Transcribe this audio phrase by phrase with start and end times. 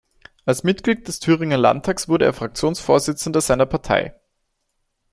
[0.45, 4.15] Als Mitglied des Thüringer Landtags wurde er Fraktionsvorsitzender seiner Partei.